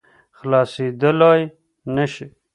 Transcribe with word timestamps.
خلاصېدلای 0.37 1.41
نه 1.95 2.05
شي. 2.13 2.25